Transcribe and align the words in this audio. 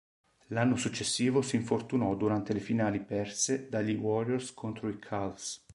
L'anno 0.47 0.77
successivo 0.77 1.43
si 1.43 1.57
infortunò 1.57 2.15
durante 2.15 2.53
le 2.53 2.59
finali 2.59 2.99
perse 2.99 3.69
dagli 3.69 3.93
Warriors 3.93 4.51
contro 4.55 4.89
i 4.89 4.97
Cavs. 4.97 5.63